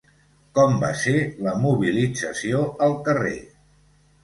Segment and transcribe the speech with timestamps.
[0.59, 1.13] Com va ser
[1.49, 3.39] la mobilització al carrer?